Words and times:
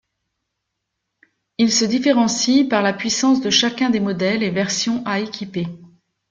Ils 1.59 1.71
se 1.71 1.85
différentient 1.85 2.67
par 2.67 2.81
la 2.81 2.91
puissance 2.91 3.39
de 3.39 3.51
chacun 3.51 3.91
des 3.91 3.99
modèles 3.99 4.41
et 4.41 4.49
versions 4.49 5.03
à 5.05 5.19
équiper. 5.19 5.67